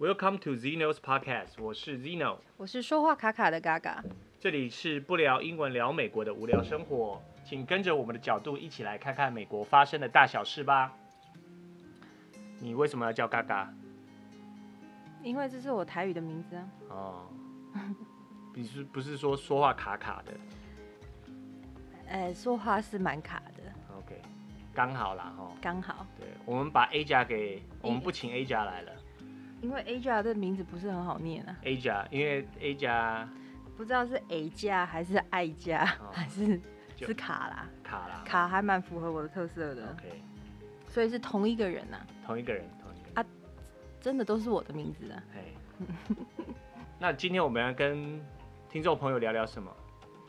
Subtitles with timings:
[0.00, 4.00] Welcome to Zeno's Podcast，我是 Zeno，我是说话卡卡的嘎嘎。
[4.38, 10.92] 这里是不聊英文聊美国的无聊生活，请跟着我们的角度一起来看看美国发生的大小事吧。
[12.60, 13.74] 你为什么要叫嘎嘎？
[15.20, 16.68] 因为这是我台语的名字啊。
[16.90, 17.26] 哦，
[18.54, 20.32] 你是不是说说话卡卡的？
[22.08, 23.64] 哎， 说话是蛮卡的。
[23.96, 24.22] OK，
[24.72, 25.50] 刚好啦哈。
[25.60, 26.06] 刚好。
[26.16, 28.92] 对，我们把 Aja 给，我们不请 Aja 来了。
[29.60, 31.56] 因为 Aja 的名字不是很好念啊。
[31.64, 33.26] Aja，因为 Aja
[33.76, 36.60] 不知道是 A 加还是 I 加，哦、还是
[36.96, 37.68] 是卡啦。
[37.82, 38.22] 卡啦。
[38.24, 39.90] 卡还蛮符合我的特色的。
[39.92, 40.22] OK。
[40.88, 42.06] 所以是同一个人呐、啊。
[42.26, 43.12] 同一个人，同一个人。
[43.14, 43.24] 啊，
[44.00, 45.22] 真的都是我的名字啊。
[45.34, 45.86] 嘿。
[46.98, 48.20] 那今天我们要跟
[48.68, 49.70] 听众朋友聊聊什么？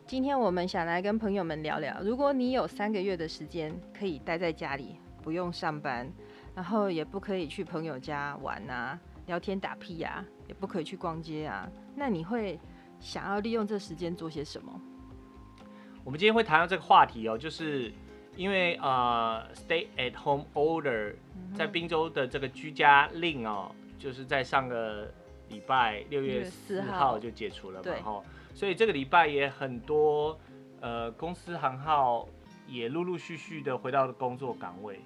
[0.06, 6.12] 今天我们想来跟朋友们聊聊，如果你有三个月的时间可以待在家里，不用上班，
[6.56, 9.00] 然后也不可以去朋友家玩啊。
[9.30, 11.70] 聊天打屁呀、啊，也不可以去逛街啊。
[11.96, 12.60] 那你会
[13.00, 14.82] 想要利用这时间做些什么？
[16.04, 17.94] 我们今天会谈到这个话题哦，就是
[18.36, 21.14] 因为呃，stay at home order
[21.54, 25.14] 在滨州的这个居家令哦，就是在上个
[25.48, 28.24] 礼拜六月四号就解除了嘛，哈。
[28.56, 30.36] 所以这个礼拜也很多
[30.82, 32.28] 呃公司行号
[32.68, 35.00] 也陆陆续续的回到了工作岗位，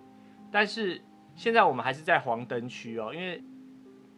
[0.50, 1.02] 但是
[1.36, 3.44] 现在我们还是在黄灯区哦，因为。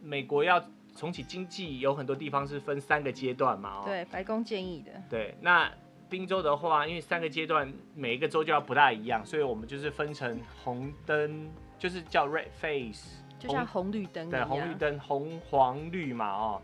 [0.05, 0.63] 美国要
[0.95, 3.81] 重启经济，有很多地方是分三个阶段嘛？
[3.81, 4.91] 哦，对，白宫建议的。
[5.09, 5.69] 对，那
[6.07, 14.29] 宾州的话，因为三个阶段每一个州就要不大一样，所以我们就是分成红灯，就是叫 red face，就像红绿灯。
[14.29, 16.61] 对，红绿灯，红黄绿嘛，哦。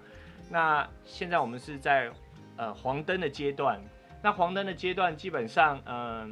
[0.49, 2.11] 那现在我们是在
[2.55, 3.81] 呃黄灯的阶段，
[4.21, 6.29] 那黄灯的阶段基本上，嗯、呃，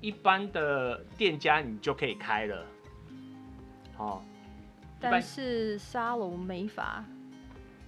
[0.00, 2.66] 一般的店家你就可以开了，
[3.96, 4.22] 哦。
[5.00, 7.04] 但是沙龙没法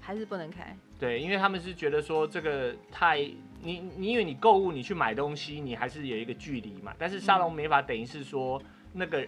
[0.01, 0.75] 还是不能开。
[0.99, 3.19] 对，因为他们是觉得说这个太
[3.61, 9.27] 你你因为你购物你去买东西你还是有一个距离嘛，但是沙龙没法等于是说那个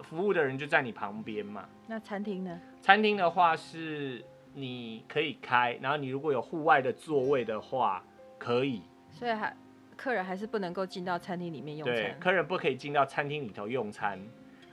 [0.00, 1.68] 服务的人就在你旁边嘛。
[1.86, 2.60] 那餐厅呢？
[2.80, 8.02] 餐厅的话是你可以开，然后你如果有户外的座位的话
[8.38, 8.82] 可以。
[9.10, 9.54] 所以还
[9.96, 11.96] 客人还是不能够进到餐厅里面用餐。
[11.96, 14.18] 对，客人不可以进到餐厅里头用餐。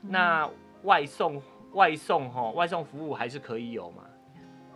[0.04, 0.50] 嗯、那
[0.84, 1.42] 外送。
[1.76, 4.04] 外送哈，外送服务还是可以有嘛？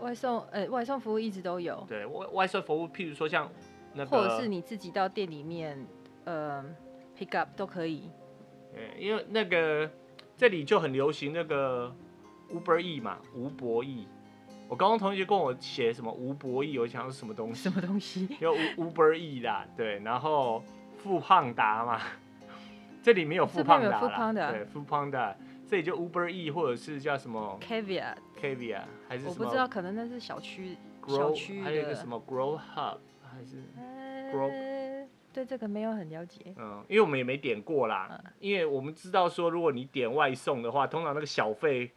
[0.01, 1.83] 外送，呃、欸，外送服务一直都有。
[1.87, 3.49] 对外外送服务，譬如说像
[3.93, 5.77] 那个，或者是你自己到店里面，
[6.25, 6.63] 呃
[7.17, 8.09] ，pick up 都可以。
[8.73, 9.89] 对，因为那个
[10.37, 11.93] 这里就很流行那个
[12.49, 14.07] Uber E 嘛，吴博义。
[14.67, 17.69] 我高中同学跟我写什么吴博义，我想是什么东西？
[17.69, 18.27] 什么东西？
[18.39, 20.63] 有 Uber E 啦，对，然后
[20.97, 21.99] 富胖达嘛，
[23.01, 24.01] 这里没有富胖达
[24.31, 25.35] 啦，对，富胖达。
[25.69, 29.29] 这里就 Uber E 或者是叫什么 Caviar，Caviar 还是什么？
[29.29, 30.75] 我不知道，可能那是小区
[31.07, 33.57] 小区还有一个什么 Grow Hub 还是
[34.33, 36.55] Grow？、呃、对这个没有很了解。
[36.57, 38.07] 嗯，因为我们也没点过啦。
[38.11, 41.91] 嗯、因为我们知道说，如果你点外送的话，通常那个小费，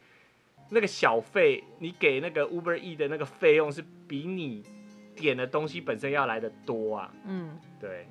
[0.69, 4.61] 那个小费你给那个 Uber E 的那个费用是比你
[5.15, 7.11] 点的东西本身要来的多啊。
[7.25, 8.07] 嗯，对，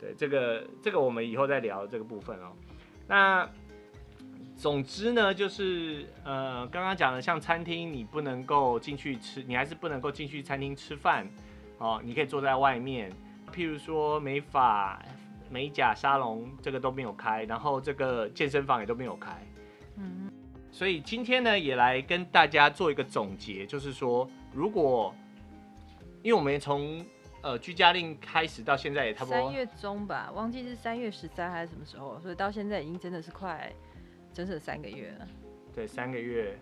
[0.00, 2.52] 对，这个这个我们以后再聊这个部分哦。
[3.06, 3.48] 那
[4.56, 11.28] 总之呢，就是呃，刚刚讲的，像餐厅，你不能够进去吃，你还是不能够进去餐厅吃饭，
[11.78, 13.12] 哦，你可以坐在外面。
[13.52, 15.00] 譬如说美发、
[15.50, 19.36] 美甲沙龙，这个都没有开，然后这个健身房也都没有开。
[19.96, 20.30] 嗯，
[20.70, 25.14] 所以今天呢，也来跟大家做一个总结，就是说，如果
[26.22, 27.04] 因为我们从
[27.42, 33.70] 呃居家令开始到现在也差不多三月中吧，忘记是三月十三还是什么时候，所以到现在已经真的是快。
[34.34, 35.28] 整整三个月了，
[35.72, 36.58] 对，三个月，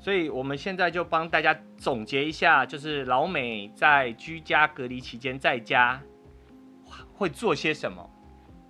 [0.00, 6.02] 所以我们现在就帮大家总结一下，就是老美在居家隔离期间在家
[7.14, 8.10] 会做些什么。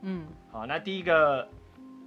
[0.03, 1.49] 嗯，好，那第一个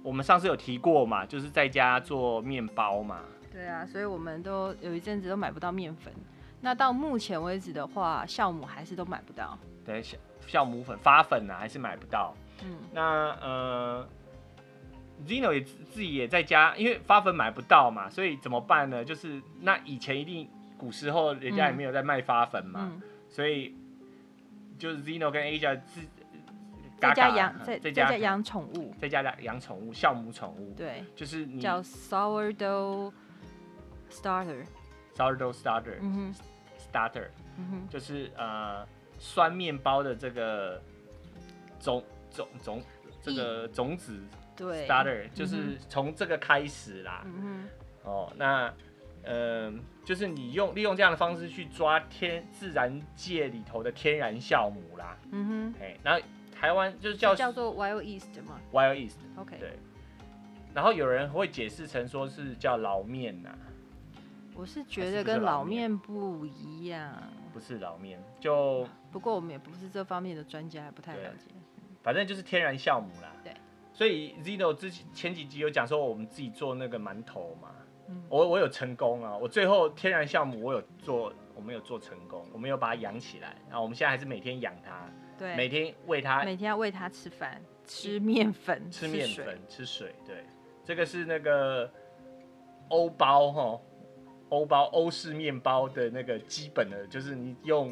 [0.04, 3.24] 我们上次有提过嘛，就是在家做面包嘛。
[3.50, 6.14] 对啊，所以我们都有一阵子都买不到面粉。
[6.60, 9.58] 那到目前为止的话，酵母还是都买不到。
[9.84, 10.14] 对，酵
[10.46, 12.32] 酵母粉发粉呢、啊，还是买不到。
[12.64, 13.02] 嗯，那
[13.40, 14.08] 呃。
[15.26, 19.04] Zeno 也自己也在家，因为发粉买不到嘛，所以怎么办呢？
[19.04, 23.74] 就是那以前一定古时候人家也没有在卖发粉嘛，嗯、所以
[24.78, 26.00] 就是 Zeno 跟 Aja 自
[27.00, 33.12] 在家养在在家养宠物，在家养宠物酵母宠物，对，就是你叫 sourdough
[34.08, 36.34] starter，sourdough starter，嗯哼
[36.92, 37.26] ，starter，
[37.56, 38.86] 嗯哼，就是呃
[39.18, 40.80] 酸面包的这个
[41.80, 42.82] 种种种
[43.22, 44.20] 这个种子。
[44.54, 47.24] 对，starter 就是从这个开始啦。
[48.04, 48.72] 哦，那
[49.22, 49.72] 呃，
[50.04, 55.16] 就是你用利用这样的方式去抓天自然界里头的天然酵母啦。
[55.30, 56.20] 嗯哼，哎，然后
[56.54, 59.58] 台湾就是叫叫做 Wild Yeast 嘛，Wild Yeast，OK，、okay.
[59.58, 59.78] 对。
[60.74, 63.56] 然后有人会解释成说是叫老面呐。
[64.54, 67.22] 我是觉得跟老面不一样，
[67.54, 71.50] 不是老面，就不过我们也不是这方面的专家，还不太了解。
[72.02, 73.32] 反正就是天然酵母啦。
[73.44, 73.52] 对。
[73.92, 77.68] 所以 Zeno 之前前几集有讲说我们自己做那个馒头嘛，
[78.08, 85.08] 嗯、我我有成功啊，我最后天然酵母我有做，我没有做成功，我没有把它养起来，然后我们现在还是每天养它，
[85.38, 90.44] 对，每天喂它，每天要喂它吃饭，吃面粉，吃面粉，吃水，对，
[90.84, 91.90] 这个是那个
[92.88, 93.80] 欧包哈。
[94.48, 97.90] 欧包欧式面包的那个基本的，就是你用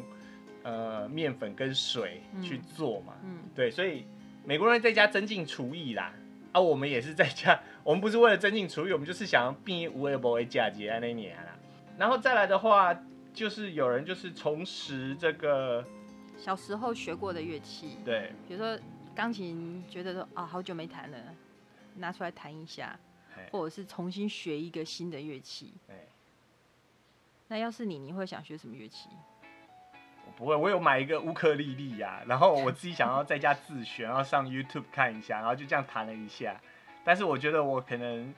[0.63, 4.05] 呃面粉跟水去做嘛，嗯，嗯对，所以
[4.45, 6.13] 美国人在家增进厨艺啦，
[6.51, 11.57] 啊，我们也是在家， 我们不是为了增进厨艺，我们就是想要变无为不为佳节那年啦，
[11.97, 12.95] 然后再来的话，
[13.33, 15.85] 就是有人就是重拾这个
[16.37, 18.77] 小时候学过的乐器，对，比如说
[19.15, 21.17] 钢琴，觉得说啊、哦、好久没弹了，
[21.95, 22.99] 拿出来弹一下，
[23.51, 25.73] 或者是重新学一个新的乐器，
[27.47, 29.09] 那要是你，你会想学什么乐器？
[30.41, 36.59] 我不会，我有买一个乌克丽丽呀，然后我自己想要在家自学，然后上 YouTube 看一下，然后就这样弹了一下。
[37.03, 38.33] 但是我觉得我可能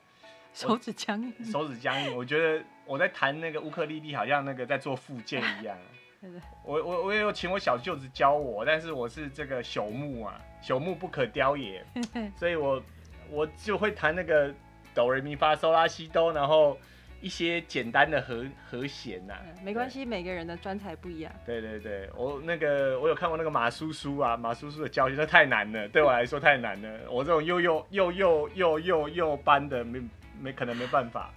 [0.53, 2.13] 手指僵硬，手指僵硬。
[2.13, 5.77] 我觉得我在弹那个乌克丽丽，好像那个在做复健一样。
[6.65, 11.85] 我我我也有请我小舅子教我，但是我是这个朽木啊，朽木不可雕也，
[12.35, 12.83] 所以我
[13.29, 14.53] 我就会弹那个
[14.93, 16.77] 哆来咪发嗦拉西哆，然后。
[17.23, 21.31] 一些简单的和和弦呐、啊嗯，没关系，每个人的专才不一样。
[21.45, 27.09] 对对对，我那个我有看过那个马叔叔啊，马叔叔的教学那太难了，对我来说太难了。
[27.09, 30.01] 我这种又又又又又又又班的没
[30.37, 31.33] 没可能没办法。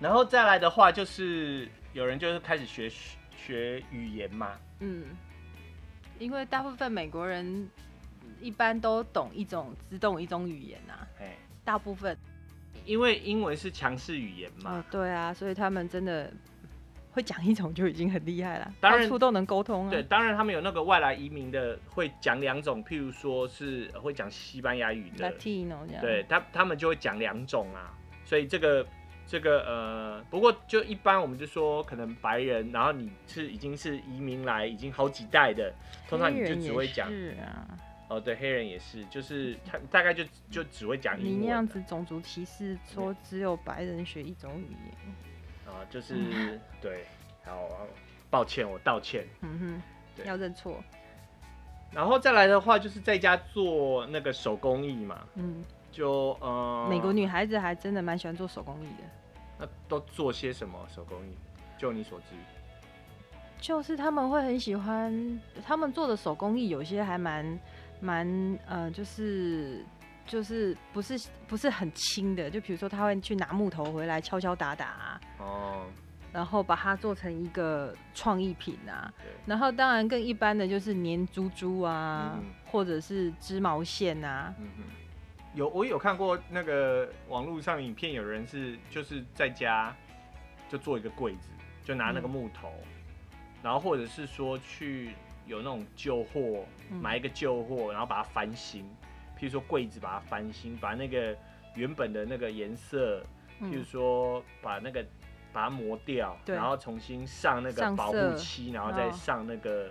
[0.00, 2.90] 然后再来的话，就是有人就是开始学
[3.36, 4.58] 学语言嘛。
[4.80, 5.04] 嗯，
[6.18, 7.68] 因为大部分美国人
[8.40, 11.06] 一般都懂一种只懂一种语言呐、啊。
[11.20, 11.36] 哎，
[11.66, 12.16] 大部分。
[12.84, 16.32] 因为英文是强势语言嘛，哦，对啊，所以他们真的
[17.12, 19.90] 会讲一种就已经很厉害了，当然到处都能沟通啊。
[19.90, 27.92] 对，当然他们有那个外来移民的会讲两种，譬如说是会讲西班牙语的，Latino 这样，对他他们就会讲两种啊。
[28.24, 28.86] 所以这个
[29.26, 35.74] 这个呃，不过就一般我们就说可能白人，然后你是已经是移民来已经好几代的，
[36.08, 37.08] 通常你就只会讲。
[37.10, 37.66] 是啊。
[38.12, 41.34] 哦，对，黑人也是，就是他大概就就只会讲英文。
[41.34, 45.74] 你那样子种族歧视，说只有白人学一种语言。
[45.74, 47.06] 啊，就 是对，
[47.42, 47.66] 好，
[48.28, 49.24] 抱歉，我道歉。
[49.40, 49.82] 嗯哼，
[50.14, 50.84] 对，要认错。
[51.90, 55.20] 然后再来的话，就是在家做那个手工艺嘛。
[55.36, 59.04] 嗯，就呃，美国女孩子还真的蛮喜欢做手工艺的。
[59.58, 61.34] 那都做些什么手工艺？
[61.78, 62.36] 就你所知。
[63.58, 67.58] 就是他们会很喜欢他们做的手工艺，有些还蛮。
[68.02, 68.26] 蛮
[68.66, 69.84] 呃，就是
[70.26, 71.16] 就是不是
[71.46, 75.86] 不是很轻的，就比如说他会去拿木头回来敲敲打打啊，哦，
[76.32, 79.12] 然后把它做成一个创意品啊，
[79.46, 84.52] 然后当然更一般的就是粘珠珠啊，嗯、或者是织毛线啊，
[85.54, 89.94] 有我有看过那个网络上影片，有人是就是在家
[90.68, 91.50] 就做一个柜子，
[91.84, 92.72] 就拿那个木头，
[93.30, 95.14] 嗯、然后或者是说去。
[95.46, 98.84] 有那种旧货，买一个旧货，然后把它翻新，
[99.38, 101.36] 譬如说柜子把它翻新，把那个
[101.74, 103.20] 原本的那个颜色，
[103.60, 105.04] 譬如说把那个
[105.52, 109.90] 把它磨掉，然后重新上那个保护漆，然后再上那个，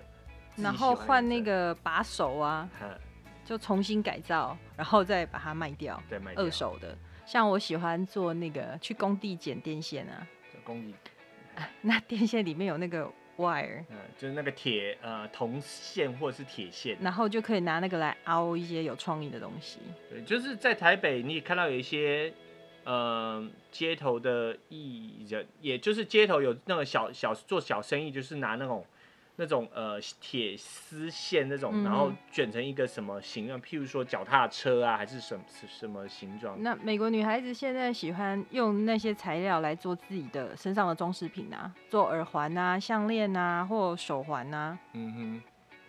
[0.56, 2.70] 然后换那个把手啊，
[3.44, 6.98] 就重新改造，然后再把它卖掉，对，卖掉，二手的。
[7.26, 10.28] 像我喜欢做那个去工地剪电线啊，
[10.64, 10.96] 工地，
[11.82, 13.12] 那电线里面有那个。
[13.38, 19.80] wire，嗯，就是那个铁呃铜线或者是铁线，然后就可以拿那个来凹一些有创意的东西。
[20.10, 22.34] 对，就是在台北，你也看到有一些
[22.84, 28.86] 呃街头的艺人，也就是街头有那个小小做小生意，就是拿那种。
[29.38, 33.60] 那种呃铁丝线那种，然后卷成一个什么形状？
[33.62, 36.62] 譬如说脚踏车啊，还是什么什么形状？
[36.62, 44.78] 那美国女孩子现在喜欢用那些材料来做自己的身上的装饰品啊，做耳环啊、项链啊，或手环啊。
[44.94, 45.42] 嗯哼，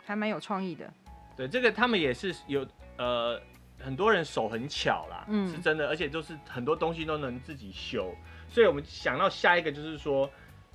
[0.07, 0.91] 还蛮有创意的。
[1.37, 3.39] 对，这个他们也是有呃
[3.79, 8.15] 很多人手很巧啦，嗯，是真的，而且就是很多东西都能自己修。
[8.49, 10.31] 所以我们想到下一个就是说，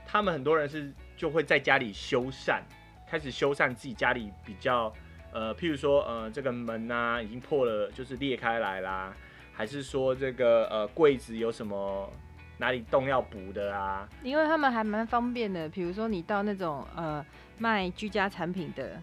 [0.05, 0.93] 他们很多人是。
[1.17, 2.61] 就会在家里修缮，
[3.09, 4.93] 开始修缮自己家里比较，
[5.33, 9.13] 呃，譬如说，呃，这个门啊已经破了，就是裂开来啦，
[9.51, 12.09] 还是说这个呃柜子有什么
[12.59, 14.07] 哪里洞要补的啊。
[14.21, 17.25] 因为他们还蛮方便的，比如说你到那种呃
[17.57, 19.01] 卖居家产品的，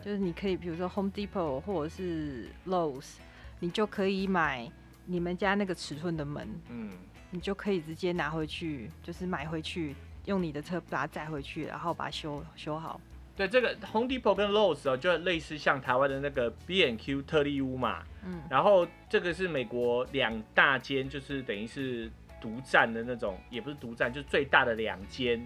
[0.00, 3.16] 就是你可以比如说 Home Depot 或者是 Lowe's，
[3.58, 4.70] 你就可以买
[5.06, 6.90] 你们家那个尺寸的门，嗯，
[7.30, 9.96] 你就可以直接拿回去，就是买回去，
[10.28, 13.00] 用你的车把它载回去，然后把它修修好。
[13.34, 18.02] 对，这个 Home Depot 跟 Lowe's 哦，就类似像台湾的那个 B&Q 特利屋嘛。
[18.24, 18.42] 嗯。
[18.50, 25.40] 然后这个是美国两大间，就是等于是独占的那种，也不是独占，就是最大的两间，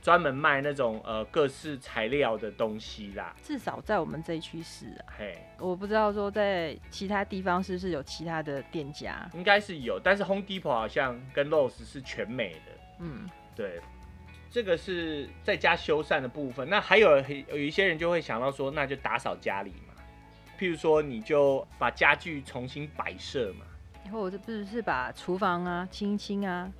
[0.00, 3.34] 专门卖那种呃各式材料的东西啦。
[3.42, 5.12] 至少在我们这一区是啊。
[5.18, 5.36] 嘿。
[5.58, 9.28] 我不知道说在其他地方是不是有其他的店家。
[9.34, 12.72] 应该是有，但是 Home Depot 好像跟 Lowe's 是全美的。
[13.00, 13.28] 嗯。
[13.56, 13.80] 对。
[14.56, 19.92] 这个是在家修缮的部分，那还有有一些人就会想到说，那就打扫家里嘛，
[20.58, 23.66] 譬如说你就把家具重新摆设嘛，
[24.06, 26.72] 以后我这不是是把厨房啊清一清啊，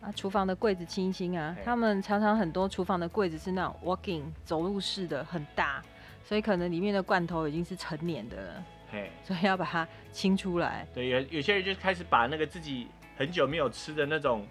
[0.00, 5.82] 啊厨房的柜子清一清啊，他们常常很多厨房的柜子是那种 walking 走路式的很大，
[6.24, 10.86] 所以可能里面的罐头已经是成年的了，嘿，所以要把它清出来。
[10.94, 14.46] 对，有有些人就开始把那个自己很久没有吃的那种。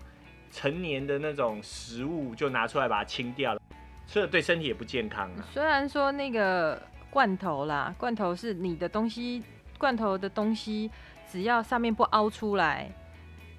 [0.52, 3.62] 成年的那种食物就拿出来把它清掉了，
[4.08, 5.46] 吃了对身体也不健康啊。
[5.52, 9.44] 虽然说那个罐头啦，罐头是你的东西，
[9.78, 10.90] 罐头的东西
[11.30, 12.90] 只要上面不凹出来，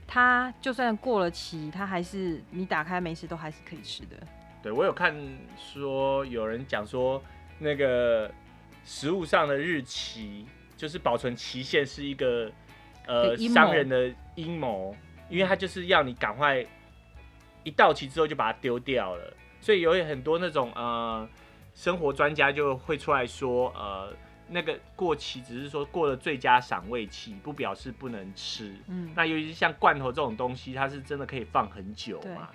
[0.07, 4.17] 它就算过了期，它还是你打开没事都还是可以吃的。
[4.63, 5.15] 对，我有看
[5.57, 7.23] 说有人讲说
[7.59, 8.31] 那个
[8.85, 12.51] 食物上的日期就是保存期限是一个
[13.07, 14.97] 呃商人的阴谋，
[15.29, 16.67] 因为他就是要你赶快。
[17.69, 21.29] 一到期之后就把它丢掉了，所以有很多那种呃
[21.75, 24.11] 生活专家就会出来说，呃
[24.49, 28.75] 那个过期只是说过了最佳赏味期，不表示不能吃。
[28.87, 32.49] 嗯，那尤其是像罐头这种东西，它是真的可以放很久嘛。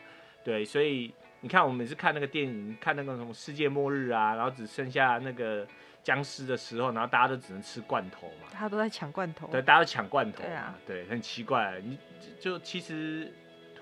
[0.44, 5.68] 对，对，所以你看我们每次看那个电影，看那个什么世界末日啊，然后只剩下那个
[6.02, 8.48] 僵尸的时候，然后大家都只能吃罐头嘛。
[8.52, 9.48] 大家都在抢罐头。
[9.50, 10.42] 对，大家都抢罐头。
[10.42, 10.76] 对啊。
[10.88, 12.00] 对，很奇怪，你
[12.40, 13.32] 就其实。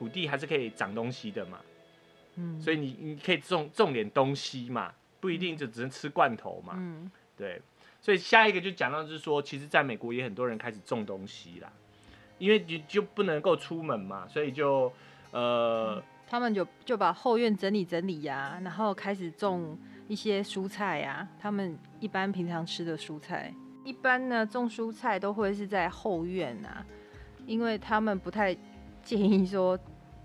[0.01, 1.59] 土地还是可以长东西的嘛，
[2.37, 7.61] 嗯，所以你你可以种种点东西嘛，不一定就只能吃罐头嘛，嗯，对，
[8.01, 11.71] 所以下一个就讲到就是说，其实在美国也很多人开始种东西啦，
[12.39, 14.91] 因为你就不能够出门嘛，所以就
[15.29, 19.77] 呃，嗯、他们就就把后院整理整理呀、啊，然后开始种
[20.07, 23.53] 一些蔬菜呀、啊，他们一般平常吃的蔬菜，
[23.83, 26.83] 一般呢种蔬菜都会是在后院啊，
[27.45, 28.57] 因为他们不太
[29.03, 29.77] 建议说。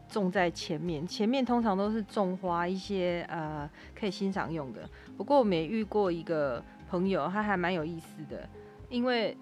[0.09, 4.89] 种在前面，前面通常都是种花一些呃可以欣赏用的。
[5.17, 8.49] 不过我们也遇过一个朋友，他还蛮有意思的，
[8.89, 9.37] 因为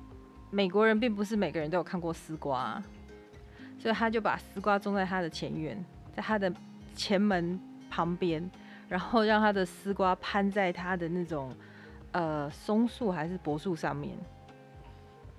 [0.50, 2.82] 美国人并不是每个人都有看过丝瓜，
[3.78, 5.84] 所以他就把丝瓜种在他的前院，
[6.16, 6.50] 在他的
[6.94, 7.60] 前门
[7.90, 8.50] 旁边，
[8.88, 11.54] 然后让他的丝瓜攀在他的那种
[12.12, 14.16] 呃松树还是柏树上面，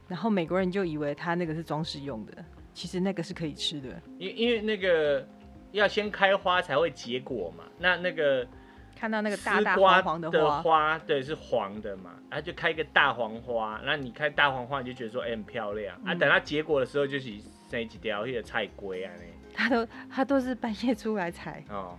[0.07, 2.45] 然后美国人就以为他那个是装饰用的。
[2.75, 3.89] 其实那个是可以吃的，
[4.19, 5.25] 因因为那个
[5.71, 7.63] 要先开花才会结果嘛。
[7.79, 8.45] 那那个
[8.95, 13.79] 看到那个大大黄黄的花，的花对，是黄的嘛，然后就开一个大黄花。
[13.85, 16.15] 那你开大黄花，你就觉得说哎、欸、很漂亮、嗯、啊。
[16.15, 17.31] 等它结果的时候，就是
[17.71, 19.23] 生几条那个菜龟啊那。
[19.57, 21.97] 他都他都是半夜出来采哦，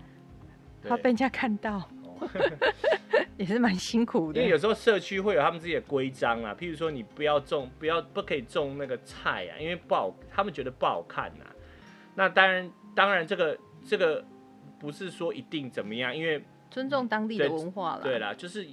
[0.87, 1.89] 怕被人家看到。
[3.37, 11.55] 也是蛮辛苦的，因为有时候社区会有他们自己的规章啊，譬如说你不要种，不要不可以种那个菜啊，因为不好，他们觉得不好看呐、啊。
[12.15, 14.25] 那当然，当然这个这个
[14.79, 18.03] 不是说一定怎么样，因为尊重当地的文化了。
[18.03, 18.67] 对啦，就是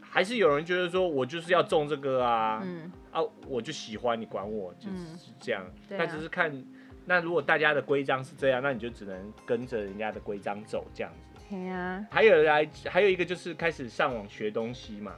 [0.00, 5.68] 还是有人觉得说我就是要种这个啊，嗯啊，我就喜欢你管我，就是这样。
[5.88, 6.64] 那、嗯啊、只是看，
[7.06, 11.35] 那如果大家的规章是这样，那你就只能跟着人家的规章走这样子。
[11.48, 15.14] 对啊，还有来，还有一个就是开始上网学东西嘛。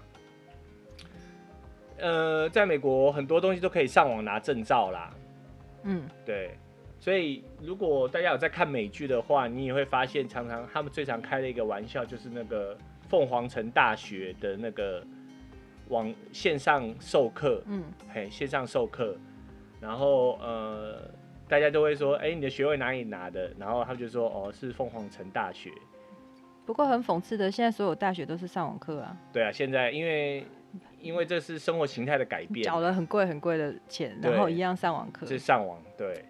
[1.99, 5.15] 呃，在美国很多东西都可以上网拿证照啦。
[5.85, 6.51] 嗯，对。
[7.01, 12.77] 所以如果大家有在看美剧的话，你也会发现，常常他们最常开的一个玩笑就是那个
[13.09, 15.03] 凤凰城大学的那个
[15.89, 17.63] 网线上授课。
[17.67, 19.17] 嗯，嘿，线上授课，
[19.81, 21.09] 然后呃，
[21.49, 23.53] 大家都会说，哎、欸，你的学位哪里拿的？
[23.59, 25.71] 然后他们就说，哦，是凤凰城大学。
[26.69, 29.17] 不过很讽刺的，现在所有大学都是上网课啊。
[29.33, 30.45] 对啊，现在因为
[31.01, 35.25] 因为这是生活形态的改变，缴了很贵很贵的钱，然后一样上网课。
[35.25, 36.27] 是上网，对。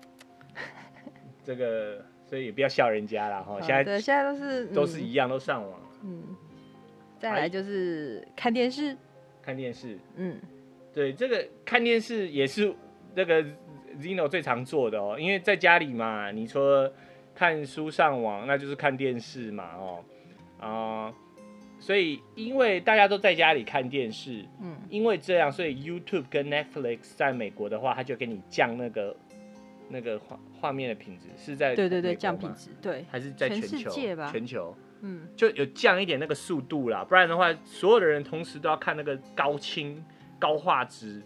[1.42, 3.60] 这个所以也不要笑人家了哈。
[3.60, 5.80] 现在对，现在都是、嗯、都是一样，都上网。
[6.04, 6.22] 嗯。
[7.18, 8.96] 再来就是看电视。
[9.42, 9.98] 看电视。
[10.14, 10.38] 嗯。
[10.94, 12.72] 对，这个看电视也是
[13.16, 13.42] 那个
[13.98, 16.88] Zino 最常做的哦，因为在家里嘛，你说。
[17.34, 20.17] 看书上网，那就是看电视嘛，哦，啊、
[20.60, 21.12] 呃，
[21.78, 29.16] 所以因为大家都在家里看电视，嗯，因为这样，所以 YouTube 跟 Netflix 在美国的话，它就给你降那个
[29.88, 34.30] 那个画画面的品质，是在对对对降品质，对，还是在全球全世界吧？
[34.32, 40.04] 全球，嗯，就有降一点那个速度啦，不然的话，所有的人同时都要看那个高清
[40.38, 41.22] 高画质，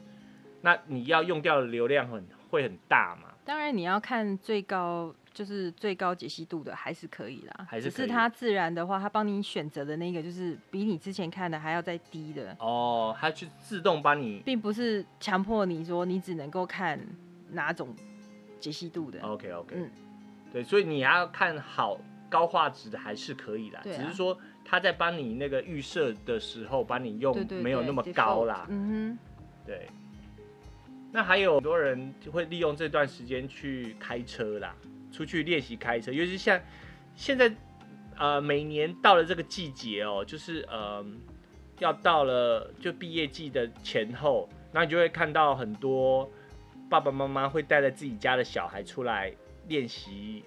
[0.61, 3.29] 那你要用掉的流量很会很大嘛。
[3.45, 5.15] 当然你要看最高。
[5.35, 17.01] 就是最高解析度的还是可以啦，还是只是它自然的话，它帮你选择的那个就是比你之前看的还要再低的哦，它去自动帮你，并不是强迫你说你只能够看
[17.51, 17.95] 哪种
[18.61, 19.21] 解析度的。
[19.23, 19.91] OK OK，嗯，
[20.53, 21.99] 对，所以你要看好
[22.29, 28.67] 高画质的还是可以啦，啊，只是说它在帮你那个预设的时候，帮你用没有那么高啦。
[28.69, 29.19] 嗯哼，
[29.67, 29.89] 对。
[31.15, 34.75] 那还有很多人就会利用这段时间去开车啦。
[35.13, 36.59] 出去练习开车，尤其是像
[37.15, 37.55] 现在，
[38.17, 41.05] 呃，每年到了这个季节哦，就是呃，
[41.79, 46.29] 要到了就毕业季的前后，那你就会看到很多
[46.89, 49.31] 爸爸妈妈会带着自己家的小孩出来
[49.69, 50.43] 练习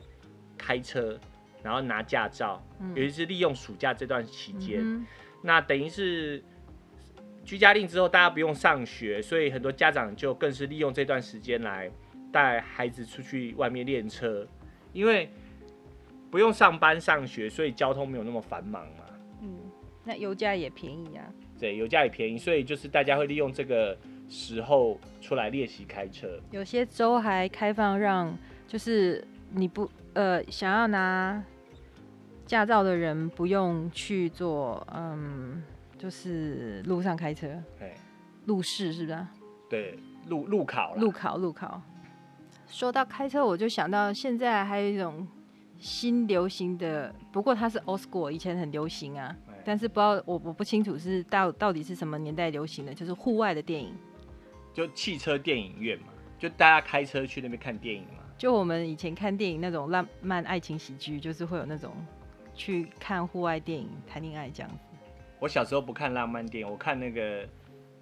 [0.58, 1.16] 开车，
[1.62, 5.06] 然后拿驾照，嗯、尤其是利用暑假这段期间，嗯、
[5.44, 6.44] 那等于是
[7.44, 11.92] 居家令之后，大家不用上学，所以很多家长就更是利用这段时间来。
[12.32, 14.46] 带孩子出去外面练车，
[14.96, 15.30] 因为
[16.32, 19.04] 不用上班上学，所以交通没有那么繁忙嘛。
[19.42, 19.60] 嗯，
[20.06, 21.26] 那油价也便宜啊。
[21.60, 23.98] 对，油价也便宜，所以就是大家会利用这个
[24.30, 26.40] 时候出来练习开车。
[26.52, 28.38] 有些州还开放让，
[28.68, 29.22] 就是
[29.52, 31.44] 你不呃想要拿
[32.46, 35.62] 驾照的人不用去做，嗯，
[35.98, 37.48] 就是路上开车。
[37.78, 37.94] 对，
[38.46, 39.28] 路试是不是？
[39.70, 39.98] 对，
[40.28, 41.82] 路路考，路考，路考。
[42.68, 45.28] 说到开车，我就想到现在还有一种
[45.78, 53.94] 新流行的，不过它是 old school，以前很流行啊，但是不知道我我不清楚是到到底是什么年代流行的，就是户外的电影，
[54.74, 56.08] 就汽车电影院嘛，
[56.40, 58.24] 就大家开车去那边看电影嘛。
[58.38, 61.94] 就我们以前看电影那种浪漫爱情喜剧，就是会有那种
[62.54, 64.78] 去看户外电影谈恋爱这样子。
[65.40, 67.48] 我小时候不看浪漫电影，我看那个。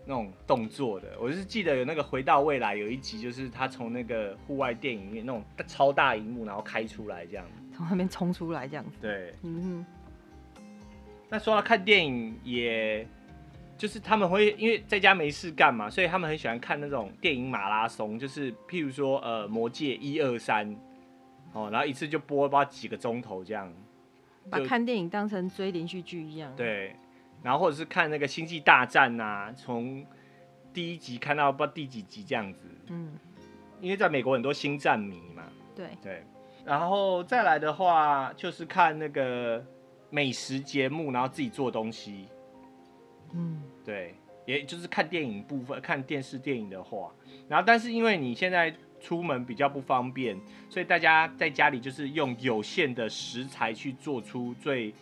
[0.05, 8.97] 那种动作的，我就是记得有那个《回到未来》有一集，就是他从那个户外电影院那种超大荧幕，然后开出来这样，从那边冲出来这样子。
[9.01, 9.85] 对，嗯哼。
[11.29, 13.07] 那说到看电影，也
[13.77, 20.75] 就是他们会因为在家没事干嘛，所以他们很喜欢看那种电影马拉松，就是譬如说呃《魔戒》一二三，
[21.53, 23.73] 哦，然后一次就播不知道几个钟头这样，
[24.49, 26.53] 把看电影当成追连续剧一样。
[26.57, 26.95] 对。
[27.43, 30.03] 然后或者是看那个《星际大战》呐，从
[30.73, 32.65] 第一集看到不知道第几集这样子。
[32.87, 33.13] 嗯，
[33.81, 35.43] 因为在美国很多星战迷嘛。
[35.75, 36.23] 对对。
[36.65, 39.61] 然后再来的话，就是看那个
[40.09, 42.27] 美食节目，然后自己做东西。
[43.33, 47.11] 嗯，对，也就是看电影部分，看电视电影的话，
[47.49, 54.93] 然后但是因为你现在出门比较不方便，所以大家在家里就是用有限的食材去做出最。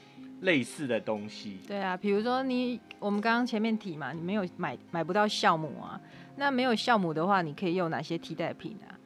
[0.41, 5.99] 类似的东西，对啊，比如说你，我们刚刚前面提嘛，你没有买买不到酵母啊，
[6.35, 8.97] 那没有酵母的话，你可以用哪些替代品啊？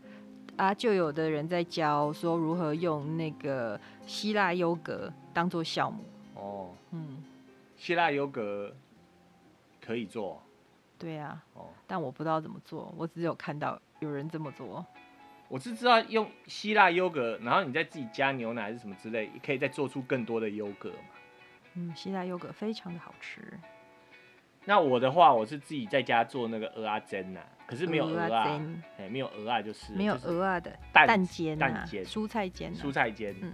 [0.56, 6.04] 啊，就有的人在教说如何用那个希腊优格当做酵母。
[6.36, 7.22] 哦，嗯，
[7.78, 8.74] 希腊优格
[9.86, 10.42] 可以做。
[10.98, 14.86] 对啊，哦，但我不知道怎么做，我只有看到有人这么做。
[15.50, 20.98] 我是知道用希腊优格，然后你再自己加牛奶还是什么之类，也可以再做出更多的优格嘛。
[21.76, 23.42] 嗯，希腊优格非常的好吃。
[24.68, 28.60] 那我的话，我是自己在家做那个鹅啊煎呐，可是没有鹅啊，
[28.98, 33.36] 哎、欸，没有鹅啊就是没有鹅啊的蛋蛋煎、啊、蛋煎蔬菜煎、啊、蔬菜煎。
[33.42, 33.54] 嗯，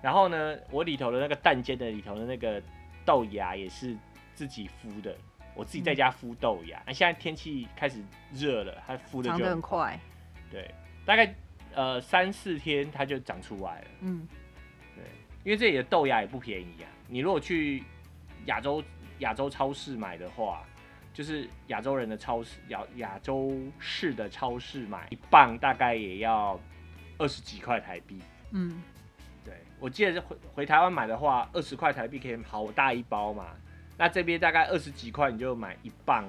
[0.00, 2.62] 然后呢，我里头的那个蛋煎的里头的那个
[3.04, 3.94] 豆芽也是
[4.34, 5.14] 自己孵的，
[5.54, 6.82] 我自己在家孵豆芽。
[6.86, 8.02] 那、嗯、现在天气开始
[8.32, 9.98] 热了，它孵的就很快。
[10.50, 10.74] 对，
[11.04, 11.34] 大概
[11.74, 13.86] 呃三四天它就长出来了。
[14.00, 14.26] 嗯，
[14.94, 15.04] 对，
[15.44, 16.88] 因为这里的豆芽也不便宜啊。
[17.08, 17.82] 你如果去
[18.46, 18.82] 亚洲
[19.20, 20.64] 亚洲超市买的话，
[21.14, 26.60] 就是亚洲人的超市亚亚洲市的超市买一磅大概也要
[27.18, 28.20] 二十几块台币。
[28.50, 28.82] 嗯，
[29.44, 33.46] 对，我记得是回回台湾买的话，二十块台币可以好大一包嘛。
[33.96, 36.24] 那这边大概二十几块你就买一磅。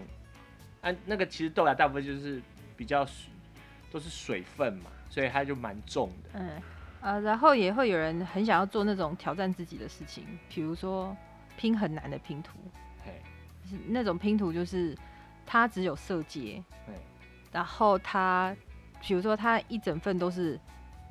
[0.81, 2.41] 啊，那个其实豆芽大部分就是
[2.77, 3.05] 比较
[3.91, 6.39] 都是水分嘛，所以它就蛮重的。
[6.39, 6.49] 嗯。
[7.07, 11.15] 啊，然后也会有人很想要做那种挑战自己的事情，比如说
[11.55, 12.59] 拼很难的拼图，
[13.63, 14.93] 就是那种拼图就是
[15.45, 16.61] 它只有色阶，
[17.49, 18.53] 然后它
[19.01, 20.59] 比如说它一整份都是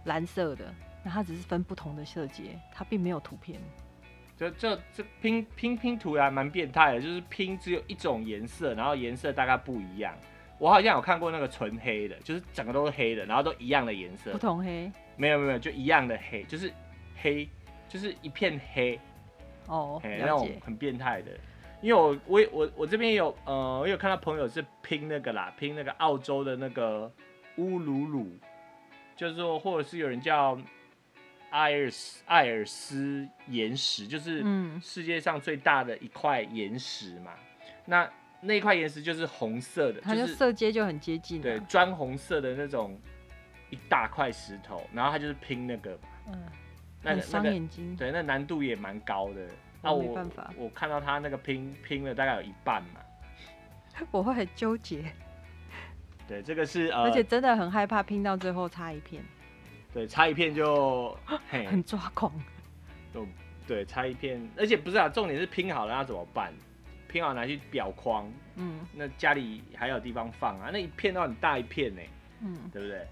[0.05, 0.67] 蓝色的，
[1.03, 3.59] 那它只是分不同的色阶，它并没有图片。
[4.37, 10.15] 这这这拼拼拼图还蛮变态的，就是拼只有一种颜色，然后颜色大概不一样。
[10.59, 14.31] 我好像有看过那个纯黑的，就是整个都是黑的，然后都一样的颜色。
[14.33, 14.93] 不同黑？
[15.16, 16.72] 没有没有，就一样的黑，就是
[17.20, 17.48] 黑，
[17.88, 18.98] 就是一片黑。
[19.66, 21.31] 哦，欸、那种很变态的。
[21.83, 27.12] 因为我我我我这边有呃，我有看到朋友是拼那个啦，拼那个澳洲的那个
[27.57, 28.31] 乌鲁鲁，
[29.16, 30.59] 就是说或者是有人叫。
[31.48, 34.44] 艾尔斯艾尔斯岩石就是
[34.83, 43.00] 世界上最大的一块岩石嘛，嗯、那那块岩石就是红色的，它就色阶就很接近，对，砖红色的那种
[43.77, 46.43] 一大块石头，然后他就是拼那个，嗯，
[47.03, 49.47] 那个伤眼睛，那个、对，那难度也蛮高的，
[49.83, 50.19] 那我
[50.57, 53.01] 我看到他那个拼拼了大概有一半嘛，
[54.11, 55.05] 我会很纠结，
[56.27, 59.23] 对，这个是呃，而且真的很害怕拼到最后差一片。
[59.93, 61.17] 对，差一片就
[61.49, 62.33] 很抓狂，
[63.15, 63.27] 就
[63.67, 66.53] 对，差一片，而且不是啊，重点是拼好了要怎么办？
[67.09, 72.03] 拼好拿去裱框，嗯，那家里还有地方放啊，那一片都很大一片呢，
[72.43, 73.07] 嗯，对不对？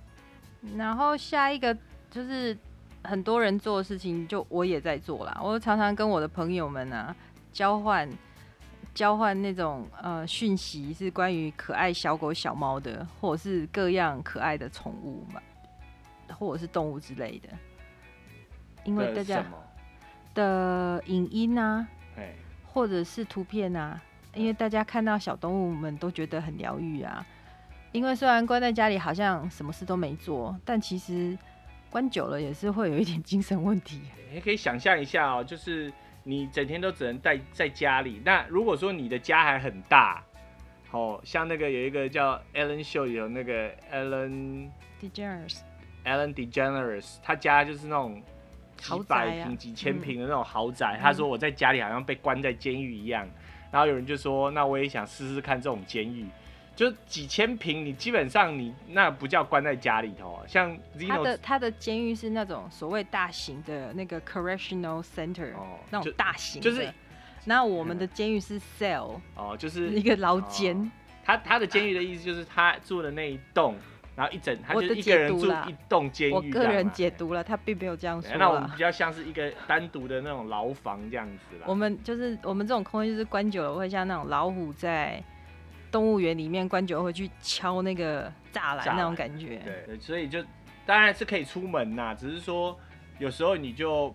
[0.76, 1.76] 然后下一个
[2.10, 2.56] 就是
[3.02, 5.40] 很多人做的事情，就我也在做啦。
[5.42, 7.14] 我常常跟我的朋友们啊
[7.52, 8.08] 交换
[8.94, 15.40] 交换那种呃讯息，是关于可爱小狗小猫的，或者是各样可爱的宠物嘛。
[16.38, 17.50] 或者是动物之类的，
[18.82, 19.44] 因为大家
[20.32, 21.86] 的影音啊，
[22.64, 24.00] 或者是图片啊，
[24.34, 27.24] 因为大家看到小动物们都觉得很疗愈啊。
[27.94, 31.38] 因为虽然关在家里好像什么事都没做，但其实
[31.88, 34.00] 关久了也是会有一点精神问题。
[34.32, 35.92] 你可以想象一下哦，就是
[36.24, 40.20] 你整天都只能待在家里，那如果说你的家还很大，
[40.90, 45.60] 哦，像那个有一个叫 Ellen Show 有那个 Ellen DeGeneres
[46.04, 48.20] Ellen DeGeneres，他家就是那种
[48.76, 50.96] 几百平、啊、几千平的那种豪宅。
[50.98, 53.24] 嗯、他说我在家里好像被关在监狱一样。
[53.70, 56.26] 然后有人就说，那我也想试试看这种监狱，
[56.74, 60.42] 就几千平，你基本上你那不叫关在家里头。
[60.46, 66.70] 像 Zino, 他的他的监狱是那种所谓大型的那个 correctional center，、哦、那种大型的。
[66.70, 66.92] 就是，
[67.44, 70.90] 那我们的监狱是 cell，哦，就是一个牢监。
[71.24, 73.76] 他他的监狱的意思就是他住的那一栋。
[74.16, 76.32] 然后一整，他就一个人住一栋监狱。
[76.32, 78.30] 我个人解读了，他并没有这样说。
[78.36, 81.64] 那我们比较像是一个单独的那种牢房这样子啦。
[81.66, 85.20] 我们就是我们这种空间，就是关久了会像那种老虎在
[85.94, 89.62] 动物园里面关久了会去敲那个栅栏那种感觉。
[89.86, 90.44] 对，所以就
[90.84, 92.76] 当然是可以出门呐，只是说
[93.20, 94.12] 有时候你就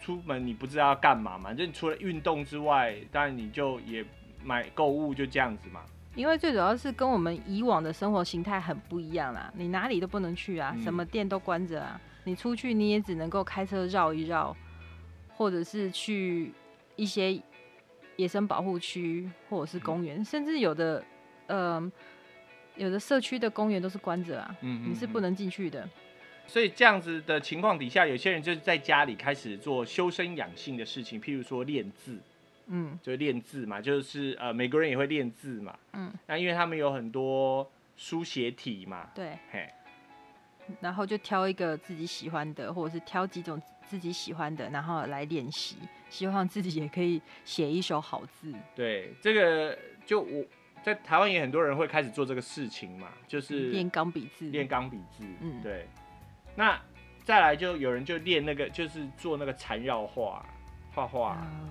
[0.00, 4.04] 出门你不知道要干嘛嘛，就你除了运动之外，当然你就也
[4.42, 5.82] 买购物就这样子嘛。
[6.16, 14.56] 因为最主要是跟我们以往的生活形态很不一样啦，你哪里都不能去啊，什么店都关着啊，你出去你也只能够开车绕一绕，
[15.36, 16.52] 或者是去
[16.96, 17.40] 一些
[18.16, 21.02] 野生保护区或者是公园，甚至有的
[21.46, 21.92] 呃
[22.76, 25.88] 有的社区的公园都是关着啊，你是不能进去的。
[26.46, 32.18] 所以这样子的情况底下，有些人就是在家里开始做修身养性的事情，譬如说练字。
[32.66, 35.76] 嗯，就练字嘛，就是呃，美国人也会练字嘛。
[35.92, 39.10] 嗯，那因为他们有很多书写体嘛。
[39.14, 39.36] 对。
[39.50, 39.68] 嘿。
[40.80, 45.76] 然后就挑一个自己喜欢的，或者是挑几种自己喜欢的，然后来练习，
[46.08, 48.54] 希望自己也可以写一手好字。
[48.74, 49.76] 对，这个
[50.06, 50.44] 就我
[50.82, 54.50] 在台湾也很多人会开始做这个事情嘛，就是练钢笔字。
[54.50, 55.24] 练钢笔字。
[55.40, 55.88] 嗯，对。
[56.54, 56.80] 那
[57.24, 60.44] 再来就有人就练那个，就是做那个缠绕画，
[60.94, 61.38] 画画。
[61.40, 61.68] 嗯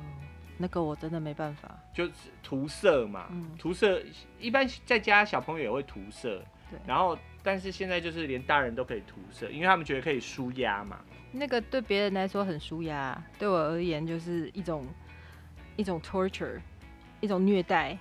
[0.57, 2.11] 那个我真的没办法，就是
[2.43, 3.99] 涂色嘛，嗯、涂色
[4.39, 10.99] 一般在家小朋友也会涂色，对，然后但是现在就是连大人都可以涂色，因为他们觉得可以舒压嘛。
[11.31, 14.85] 那个对别人来说很舒压，对我而言就是一种
[15.77, 16.59] 一种 torture，
[17.21, 17.97] 一种虐待。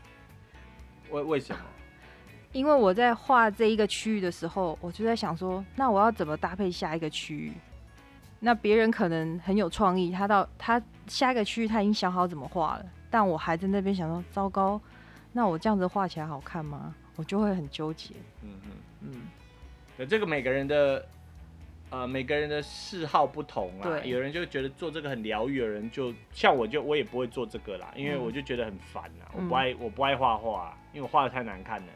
[1.10, 1.60] 为为什么？
[2.52, 7.52] 因为我在画这一个区域的时候，我就在想说，那我要怎么搭配下一个区域？
[8.40, 14.80] 那别人可能很有创意，他到他下一个区域他已经想好怎么画了，但我还在那边想说，糟糕，
[15.32, 16.94] 那我这样子画起来好看吗？
[17.16, 18.14] 我就会很纠结。
[18.42, 18.70] 嗯嗯
[19.02, 19.22] 嗯，
[19.98, 21.06] 那这个每个人的
[21.90, 31.86] 呃每个人的嗜好不同啊，有人就觉得做这个很疗愈，有人就像我就我也不会做这个啦，因为我就觉得很烦啊，嗯、我不爱我不爱画画，因为我画的太难看了。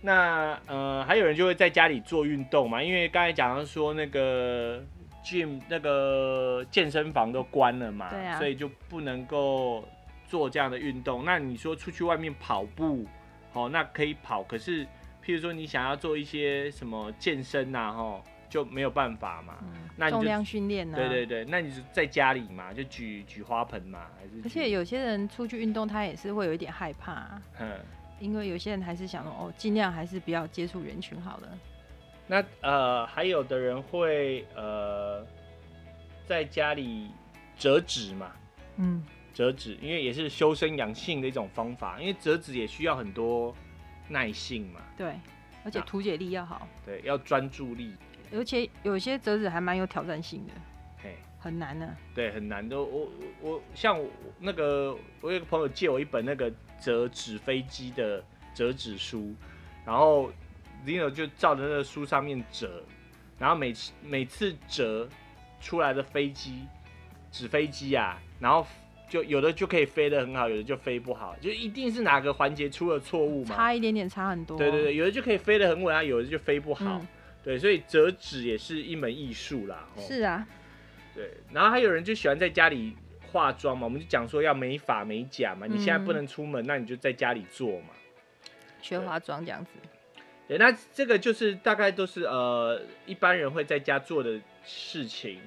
[0.00, 4.82] 那呃，还有人就会在家里做运动嘛，因为刚才讲到说那个
[5.24, 9.88] gym 那个健身房都关了嘛，所以就不能够
[10.26, 11.24] 做这样的运动。
[11.24, 13.06] 那你说出去外面跑步，
[13.54, 14.84] 哦，那可以跑，可是
[15.24, 18.22] 譬如说你想要做一些什么健身呐，吼，
[18.54, 19.56] 就没有办法嘛。
[19.62, 20.96] 嗯、那你重量训练呢？
[20.96, 24.40] 对对对，那你就在家里嘛，就举举花盆嘛，还是？
[24.44, 27.42] 而且有些人出去运动，他也是会有一点害怕。
[27.58, 27.80] 嗯。
[28.20, 31.48] 因为有些人还是想说，哦，尽量还是不要接触人群好了。
[32.28, 35.26] 那呃，还有的人会呃，
[36.24, 37.10] 在家里
[37.58, 38.30] 折纸嘛，
[38.76, 43.52] 嗯，折纸，因为也是修身养性的一种方法，因为折纸也需要很多
[44.08, 44.80] 耐性嘛。
[44.96, 45.16] 对，
[45.64, 46.68] 而且图解力要好。
[46.86, 47.96] 对，要专注力。
[48.34, 50.52] 而且有些折纸还蛮有挑战性的。
[51.02, 51.88] 嘿，很难呢。
[52.14, 52.84] 对，很难都。
[52.84, 53.08] 我
[53.40, 58.22] 我我像我那个，我有个朋友借我一本那个折纸飞机的
[58.54, 59.34] 折纸书，
[59.84, 60.32] 然后。
[60.86, 62.84] Zino 就照着那个书上面折，
[63.38, 65.08] 然后每次每次折
[65.58, 66.66] 出来的飞机，
[67.32, 68.66] 纸飞机啊，然后
[69.08, 73.56] 就有的就可以飞得很好，有的就飞不好，就一定是哪个环节出了错误嘛？
[73.56, 74.58] 差一点点，差很多。
[74.58, 76.84] 对对对，有的就可以飞得很稳啊，有的就飞不好。
[76.84, 77.08] 嗯、
[77.44, 79.86] 对，所以折纸也是一门艺术啦。
[79.98, 80.46] 是啊。
[81.14, 82.96] 对，然后还有人就喜欢在家里
[83.30, 87.90] 化妆嘛，我们就讲说要美发美甲嘛，你现在不能出门，嗯、那你就在家里做嘛，
[88.80, 89.70] 学化妆这样子。
[90.48, 95.38] 对，那这个就是大概都是呃一般人会在家做的事情，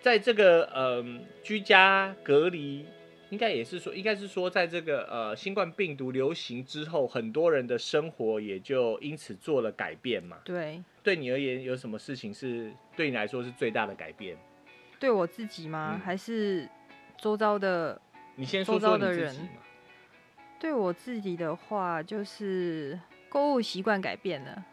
[0.00, 1.04] 在这个呃
[1.42, 2.84] 居家隔离，
[3.30, 10.38] 应该也是说，应该是说，在这个呃新冠病毒流行之后，很多人的生活也就因此做了改变嘛。
[10.44, 14.36] 对，对你而言，有什么事情是对你来说是最大的改变？
[14.98, 15.92] 对我自己吗？
[15.94, 16.68] 嗯、还是
[17.16, 18.00] 周遭的？
[18.36, 19.26] 你先说说你自己嘛。
[19.26, 19.48] 的人。
[20.58, 22.98] 对我自己的话，就是。
[23.28, 24.64] 购物习惯改变了，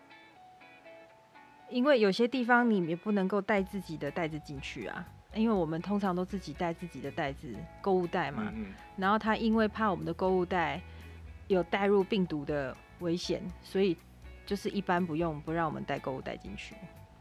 [1.70, 5.06] 因为有些地方你也不能够带自己的袋子进去啊，
[5.36, 8.52] 因为我们通常都自己带自己的袋子，购物袋嘛。
[8.56, 8.74] 嗯嗯。
[8.98, 10.82] 然后他因为怕我们的购物袋
[11.48, 13.98] 有带入病毒的危险，所以
[14.46, 16.76] 就是一般不用不让我们带购物袋进去。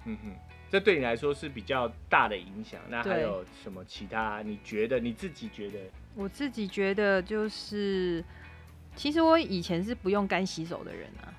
[0.04, 0.32] 嗯哼，
[0.70, 2.80] 这对你来说是比较大的影响。
[2.88, 4.42] 那还有什么其他？
[4.42, 5.78] 你觉得你自己觉得？
[6.14, 8.24] 我自己觉得就是。
[8.94, 11.32] 其实我以前是不用干洗手的人啊，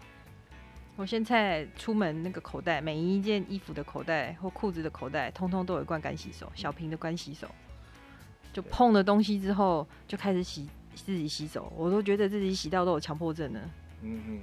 [0.95, 7.47] 我现在出门那个口袋，每一件衣服的口袋或裤子的口袋，通通都有一罐干洗手，小瓶的干洗手。
[8.51, 13.59] 就碰了东西之后，就开始洗自己洗手，我都觉得自己洗到都有强迫症了。
[14.01, 14.39] 嗯嗯。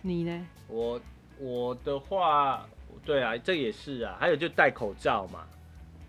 [0.00, 0.46] 你呢？
[0.68, 1.00] 我
[1.38, 2.66] 我的话，
[3.04, 5.46] 对啊，这也是啊，还有就戴口罩嘛，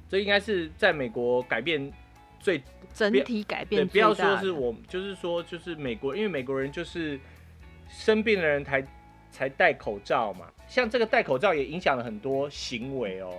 [0.08, 1.92] 这应该是在美国改变。
[2.40, 2.62] 最
[2.94, 7.20] 整体改变，对，不要说是我，就是说，就是美国，因为美国人就是
[7.90, 8.80] 生病的人才
[9.38, 10.48] 才戴口罩嘛。
[10.68, 13.32] 像这个戴口罩也影响了很多行为哦。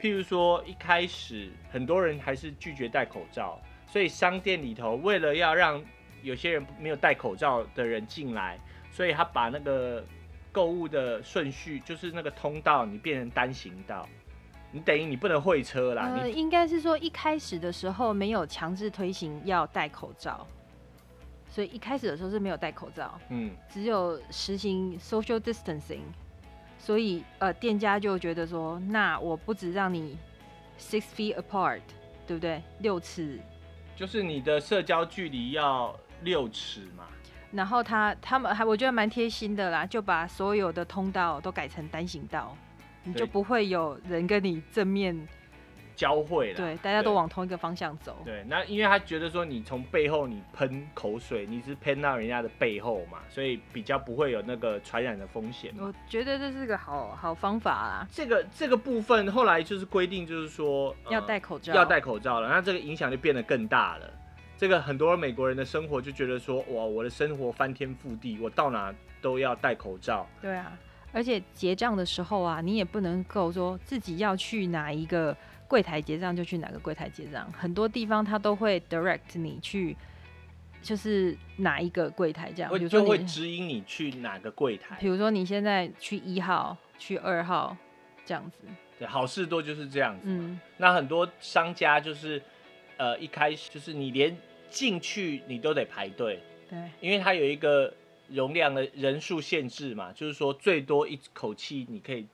[0.00, 5.80] 譬如说，一开始很多人还是拒绝戴口罩，所以商店里头为了要让
[6.22, 8.58] 有些人没有戴口罩的人进来，
[8.90, 10.04] 所以他把那个
[10.50, 14.08] 购物的顺序，就是那个通道，你变成单行道。
[14.72, 16.16] 你等于你不能会车啦。
[16.18, 20.44] 呃，应该是说一开始的时候没有强制推行要戴口罩，
[21.52, 26.00] 所以一开始的时候是没有戴口罩，嗯，只有实行 social distancing，
[26.78, 30.16] 所以呃店家就觉得说，那我不止让你
[30.78, 31.82] six feet apart，
[32.26, 32.62] 对不对？
[32.78, 33.38] 六尺，
[33.94, 37.04] 就是你的社交距离要六尺嘛。
[37.50, 42.56] 然后他他们还我觉得蛮贴心的啦，就把所有的通道都改成单行道。
[43.04, 45.28] 你就不会有人跟你正面
[45.96, 48.18] 交汇了，对，大家都往同一个方向走。
[48.24, 55.72] 对，那因为他觉得说你从背后你喷口水，你是喷到人家的背后嘛，所以比较不会有那个传染的风险。
[55.78, 58.08] 我觉得这是个好好方法啦。
[58.10, 64.10] 这个这个部分后来就是规定，就是说、呃、要戴口罩，要戴口罩了，那这个影响就变得更大了。
[64.56, 70.26] 这个很多美国人的生活就觉得说，哇，我的生活翻天覆地，我到哪都要戴口罩。
[70.40, 70.72] 对啊。
[71.14, 75.36] 而且结账的时候啊，你也不能够说自己要去哪一个
[75.72, 79.96] 柜台结账就去哪个柜台结账，很多地方他都会 direct 你去，
[80.82, 84.98] 就是哪一个柜台这样，比如说就会指引你去哪个柜台。
[85.00, 87.74] 比如说你现在去一号，去二号
[88.26, 88.58] 这样子。
[88.98, 90.24] 对，好事多就是这样子。
[90.26, 90.60] 嗯。
[90.76, 92.42] 那很多商家就是，
[92.98, 94.36] 呃，一开始就是你连
[94.68, 96.38] 进去你都得排队。
[96.68, 96.78] 对。
[97.00, 97.90] 因为它有一个。
[98.28, 102.26] 容量的人数限制嘛，就是说最多一口气你可以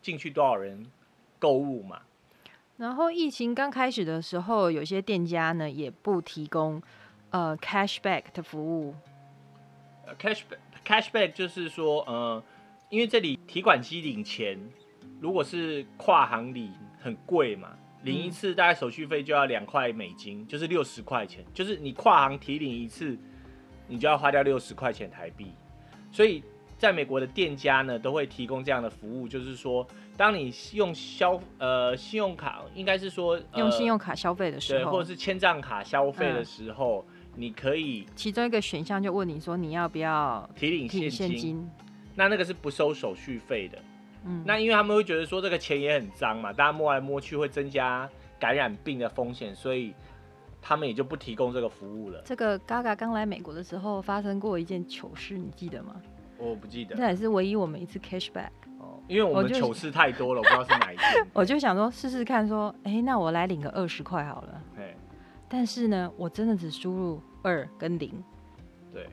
[0.00, 0.86] 进去多少人
[1.40, 2.00] 购物嘛。
[2.76, 6.82] 然后疫情刚开始的时候，有些店家呢也不提供
[7.30, 8.94] 呃 cashback 的服务。
[10.18, 12.42] cashback cashback 就是说呃，
[12.90, 14.58] 因为这里提款机领钱，
[15.20, 23.16] 如果是跨行领很贵嘛，领一次大概手续费就要两块美金，就是六十块钱，就是你跨行提领一次。
[23.88, 25.52] 你就要花掉六十块钱台币，
[26.10, 26.42] 所以
[26.78, 29.86] 在美国的店家呢，都会提供这样的服务，就是说，
[30.16, 41.70] 当你用消呃信用卡，应该是说、呃、用信用卡消费的时候，对，或者是千账卡消费的时候，嗯、你可以其中一个选项就问你说你要不要提领现金，现金，
[42.14, 43.78] 那那个是不收手续费的。
[44.24, 48.08] 嗯，那因为他们会觉得说这个钱也很脏嘛，大家摸来摸去会增加
[48.38, 49.94] 感染病的风险，所以
[50.60, 52.20] 他们也就不提供这个服务了。
[52.24, 55.96] 这个 Gaga 刚来美国的时候发生过一件糗事，你记得吗？
[56.38, 61.02] 我不记得，那也是唯一我们一次 cashback 哦，因为我们糗事太多了，我，不知道是哪一次。
[61.32, 64.62] 我就想说试试看，说，哎、欸，那我来领个二十块好了。
[64.76, 64.94] 嘿
[65.48, 68.12] 但是呢，我真的只输入二跟零。
[68.92, 69.06] 对。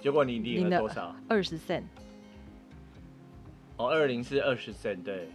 [0.00, 1.14] 结果你领了多少？
[1.28, 1.82] 二十 cent。
[3.76, 5.28] 哦，二零是二十 cent，对。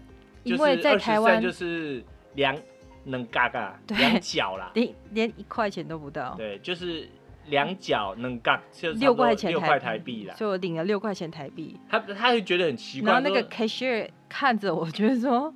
[0.44, 2.04] 因为在台湾就是
[2.36, 2.56] 两
[3.04, 6.36] 能嘎嘎对两角啦，连连一块钱都不到。
[6.36, 7.10] 对，就是。
[7.48, 11.78] 两角能干就六块钱六块台币啦，所以我领了六块钱台币。
[11.90, 15.54] 他他会觉得很奇怪，然后那个 cashier 看着我，觉得说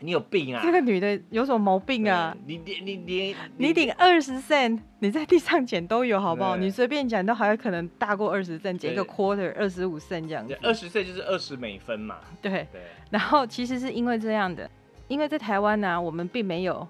[0.00, 2.36] 你有病啊，这个女的有什么毛病啊？
[2.46, 6.56] 你你你你你领二十 cent，你在地上捡都有好不好？
[6.56, 10.58] 你随便捡都还有可能大过二十 cent，捡个 quarter 二十五 cent 这样子。
[10.62, 12.16] 二十 cent 就是二十美分嘛。
[12.42, 12.80] 对对。
[13.10, 14.68] 然后其实是因为这样的，
[15.06, 16.86] 因为在台湾呢，我们并没有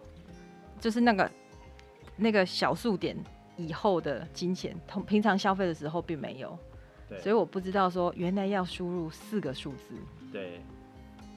[0.78, 1.30] 就是那个
[2.16, 3.16] 那个小数点。
[3.60, 6.58] 以后的金钱，同平常消费的时候并没有，
[7.08, 9.94] 对，所以我不知道说原来要输入四个数字，
[10.32, 10.60] 对，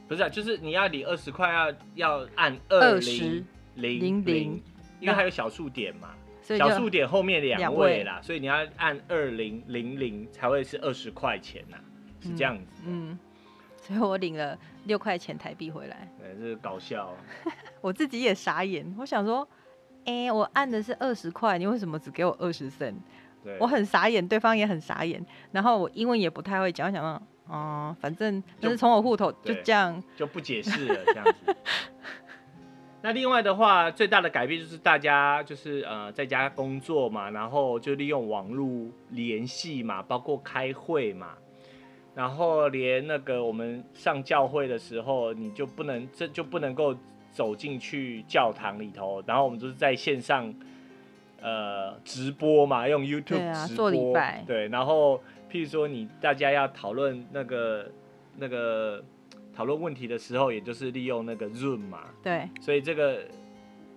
[0.08, 4.62] 不是啊，就是你要领二十块，要要按二零零零，
[5.00, 11.78] 因为还有小数点嘛，所以小数点后面两位啦，所以你要按二零零零才会是二十块钱呐，
[12.22, 13.18] 是这样子，嗯，
[13.82, 17.14] 所以我领了六块钱台币回来，对，这是搞笑，
[17.82, 19.48] 我自己也傻眼，我想说。
[20.06, 22.96] 哎、欸，我按的是二十块，你为什么只给我二十 cent？
[23.44, 25.26] 对我很傻眼，对方也很傻眼。
[25.52, 31.56] 然后我英文也不太会讲，我想到，嗯，反正就是从我户头就这样，就不解释了这样子。
[33.02, 41.30] 那另外的话，最大的改变就是大家就是呃在家工作嘛，然后就利用网络联系嘛，包括开会嘛，
[42.16, 46.96] 然后连那个我们上教会的时候，你就不能这就不能够。
[47.34, 50.54] 走进去教堂里头，然后我们就是在线上，
[51.42, 55.18] 呃，直播嘛，用 YouTube 直播，对啊，做礼拜，对，然后
[55.52, 57.92] 譬如说你大家要讨论那个
[58.38, 59.04] 那个
[59.52, 63.26] 讨论问题的时候，也就是利用那个 Zoom 嘛，对，所以这个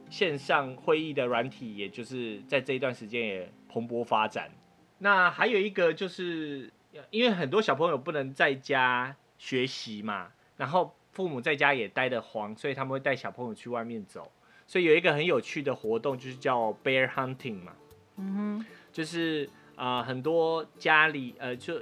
[0.08, 4.50] 线上会议的软体，也就是在这一段时间也蓬勃发展。
[4.98, 6.72] 那还有一个就是，
[7.10, 10.94] 因为很多小朋友不能在家学习嘛，然后。
[11.16, 14.30] 父母在家也待得慌，所以他们会带小朋友去外面走。
[14.66, 17.72] 所以有一个很有趣的活动，就是叫 bear hunting 嘛。
[18.16, 21.80] 嗯哼，就是啊、呃，很多家里呃，就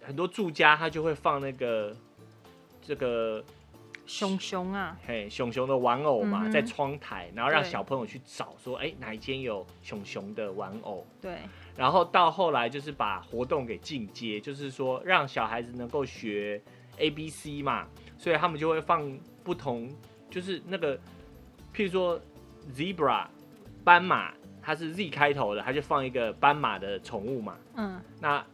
[0.00, 1.96] 很多住家他就会放那个
[2.80, 3.42] 这个
[4.06, 11.04] 熊熊啊，嘿，熊熊的玩偶嘛，嗯、在窗台，然后让小朋友去找说，哎对，哪一间有熊熊的玩偶？
[11.20, 11.38] 对。
[11.76, 16.62] 然后到后来就是把活动给进阶，就是说让小孩子能够学
[16.98, 17.88] A B C 嘛。
[18.18, 19.88] 所以他们就会放不同，
[20.30, 20.96] 就是那个，
[21.74, 22.20] 譬如说
[22.74, 23.26] ，zebra，
[23.84, 27.56] 斑马，它是 Z 开头的，它就放一个斑马的宠物嘛。
[27.76, 28.00] 嗯。
[28.20, 28.44] 那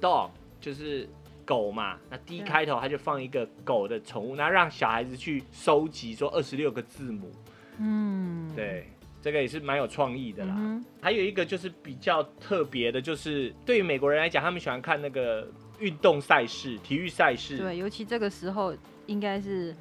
[0.00, 1.08] dog 就是
[1.44, 7.30] 狗嘛，那 D 开头它就放一个狗的宠物，那让小孩子去收集说二十六个字母。
[7.78, 8.50] 嗯。
[8.56, 8.88] 对，
[9.22, 10.54] 这个也是蛮有创意的啦。
[10.58, 10.84] 嗯。
[11.00, 15.46] 还有一个就是比较特别的，就是对于美国人来讲，他们喜欢看那个
[15.78, 17.58] 运动赛事、体育赛事。
[17.58, 18.74] 对，尤其这个时候。
[19.06, 19.74] 应该是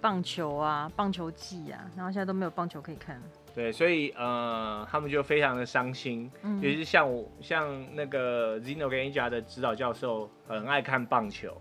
[0.00, 3.20] 棒球啊，棒球季啊，然后现在都没有棒球可以看。
[3.52, 6.30] 对，所以呃，他们就非常的伤心。
[6.42, 11.56] 嗯，尤其是像我，像那个 Zino 跟 Anja 的指导教授，很爱看棒球。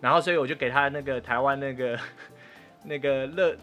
[0.00, 1.98] 然后，所以我就给他那个 台湾那个
[2.84, 3.54] 那个乐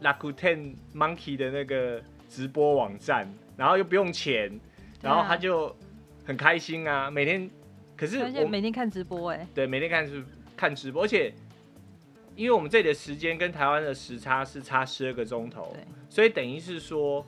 [0.00, 4.58] Lakuten Monkey 的那个直播网站，然后又不用钱，
[5.02, 5.74] 然后他就
[6.24, 7.50] 很开心啊，每天。
[7.96, 9.46] 可是我每天看直播哎、欸。
[9.52, 10.24] 对，每天看直
[10.56, 11.34] 看直播，而且。
[12.40, 15.84] 因为我们这里的时间跟台湾的时差是差十二个钟头，对。
[16.08, 17.22] 所以等于是说，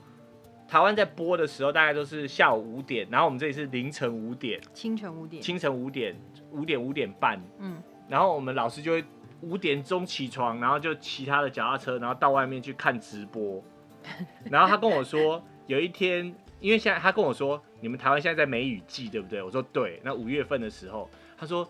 [0.67, 9.03] 台湾在播的时候大概都是下午五点，然后我们这里是凌晨五点，清晨五点，清晨五点，五点五点半，嗯，然后我们老师就会
[9.41, 13.63] 五点钟起床，然后就骑他的脚踏车，然后到外面去看直播，
[14.49, 19.43] 然后他跟我说，有一天，因为现在他跟我说，你们台湾现在在梅雨季，对不对？
[19.43, 21.07] 我说对，那五月份的时候，
[21.37, 21.69] 他说，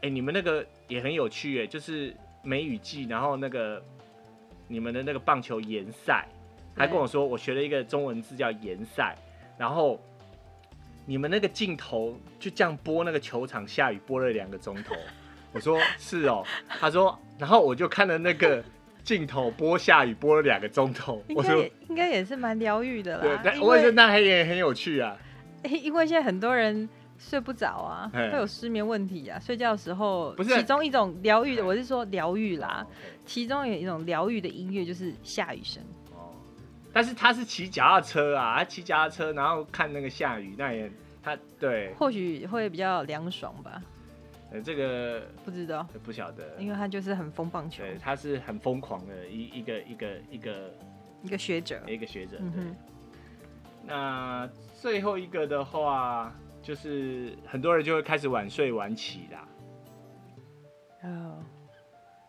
[0.00, 2.12] 哎，你们那个也很有趣，哎，就是。
[2.42, 3.82] 梅雨季，然后那个
[4.68, 6.26] 你们的那个棒球延赛，
[6.76, 9.14] 还跟我说，我学了一个中文字叫延赛，
[9.58, 10.00] 然后
[11.06, 14.94] 你们那个镜头就这样播那个球场下雨播了两个钟头。
[15.52, 16.42] 我说是哦，
[16.80, 18.64] 他说，然后我就看了那个
[19.04, 21.22] 镜头播下雨播了两个钟头。
[21.36, 23.22] 我说应该也是蛮疗愈的啦。
[23.22, 25.14] 对，但我觉得那还也很有趣啊。
[25.64, 26.88] 因为现在很多人
[27.30, 29.38] 睡不着啊，会有失眠问题啊。
[29.38, 32.86] 睡觉的时候，不是其中一种疗愈的，我是说疗愈啦。
[33.24, 35.82] 其中有一种疗愈的音乐就是下雨声。
[36.12, 36.34] 哦，
[36.92, 40.90] 但是他是骑脚踏车啊，他骑脚踏车然后看那个下雨，那也
[41.22, 43.80] 他对，或许会比较凉爽吧。
[44.50, 50.74] 呃，这个不知道，不晓得，因为他就是很疯棒球，对，他是很疯狂的一一个一个一个
[51.22, 52.38] 一个学者，一个学者。
[53.84, 54.48] 那
[54.78, 59.48] 最后一个的话，就是很多人就会开始晚睡晚起啦。
[61.02, 61.44] 哦，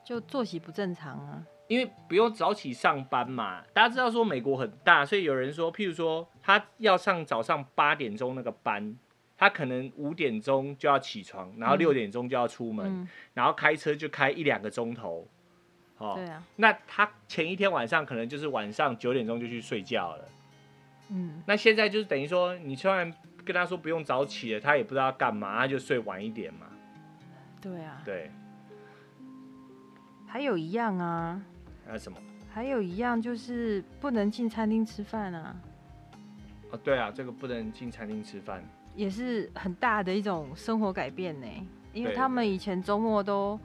[0.04, 1.46] 就作息不正常啊。
[1.68, 8.98] 因为不用早起上班嘛，大家知道说美国很大，所以有人说，譬如说他要上早上八点钟那个班。
[9.36, 15.28] 他可能五点钟就要起床，然后六点钟就要出门，嗯、然后开车就开一两个钟头，
[15.98, 16.42] 哦，对啊。
[16.56, 20.30] 那他前一天晚上可能就是晚上九点钟就去睡觉了，
[21.10, 21.44] 嗯。
[21.46, 23.12] 那现在就是等于说，你虽然
[23.46, 26.68] 跟他说不用早起了，他也不知道干嘛，他就睡晚一点嘛。
[27.62, 28.02] 对啊。
[28.06, 28.32] 对。
[30.28, 31.42] 还有一样啊。
[31.86, 32.18] 还有什么？
[32.52, 35.56] 还有一样就是不能进餐厅吃饭啊。
[36.72, 38.64] 哦，对啊，这个不能进餐厅吃饭。
[38.96, 41.48] 也是很大的一种生活改变呢，
[41.94, 43.60] 因为他们以前周末都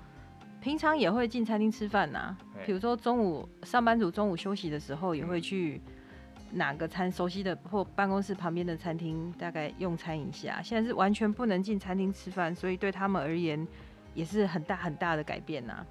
[0.60, 5.82] 平常也会进餐厅吃饭呐，比如说中午上班族中午休息的时候也会去
[6.52, 10.60] 哪个餐熟悉的或办公室旁边的餐厅大概用餐一下。
[10.62, 13.66] 现在是完全不能进餐厅吃饭，所以对他们而言
[14.14, 15.86] 也是很大很大的改变呐。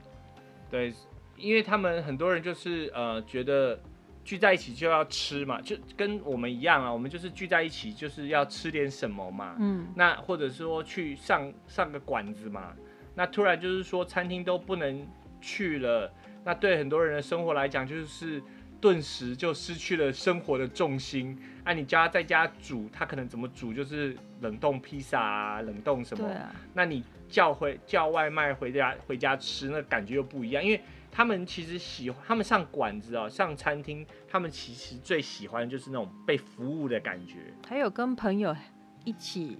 [0.70, 0.93] 对，
[1.36, 3.80] 因为他们很多人就是呃觉得。
[4.28, 9.55] 聚在一起就要吃嘛，就跟我们一样啊，我们就是聚在一起就是要吃点什么嘛。
[9.58, 12.74] 嗯，那或者说去上上个馆子嘛，
[13.16, 15.08] 那突然就是说餐厅都不能
[15.39, 16.12] 去了，
[16.43, 18.43] 那对很多人的生活来讲，就是
[18.80, 21.38] 顿时就失去了生活的重心。
[21.63, 26.28] 那、啊、你家在家煮，他可能怎么煮就是冷冻披萨啊，冷冻什么？
[26.28, 30.82] 啊、那你叫回叫外卖回家回家吃，那感觉又不一样，因为。
[31.09, 38.55] 他们其实喜欢，他们上馆子哦，上餐厅，他们其实最喜欢就是那种被服务的感觉，还有跟朋友
[39.03, 39.57] 一起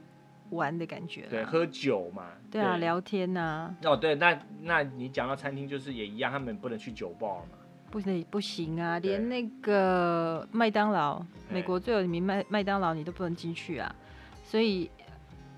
[0.52, 3.76] 玩的感觉，对，喝酒嘛，对啊，对聊天呐、啊。
[3.86, 7.57] 哦，对，那那你讲到餐厅，就是也一样，他们不能去酒吧嘛，
[7.90, 13.96] 不行不行啊，连那个麦当劳，美国最有名麦麦当劳，你都不能进去啊，
[14.44, 14.90] 所以，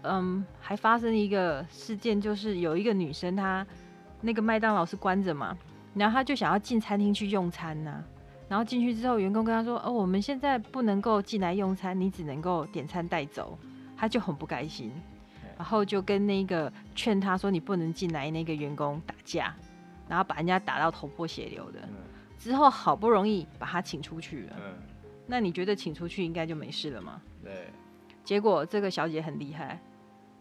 [0.03, 3.65] 嗯，还发生一个事件，就是有一个女生，她
[4.21, 5.57] 那个麦当劳是关着嘛。
[5.95, 8.03] 然后她就想要进餐厅去用餐呐、啊，
[8.47, 13.57] 然后进去之后，员工跟她说：“哦，我们现在不能够进来用餐，你只能够点餐带走。”
[13.97, 14.91] 她就很不开心，
[15.57, 19.53] 然后就跟那个劝他说：“你不能进来。”那个员工打架，
[20.07, 21.79] 然后把人家打到头破血流的。
[22.39, 24.55] 之后好不容易把他请出去了。
[25.27, 27.21] 那你觉得请出去应该就没事了吗？
[27.43, 27.67] 对。
[28.23, 29.79] 结果这个小姐很厉害，